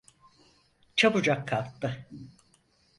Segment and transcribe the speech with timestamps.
[0.95, 2.07] Çabucak kalktı.